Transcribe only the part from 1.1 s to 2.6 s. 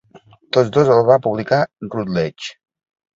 publicar Routledge.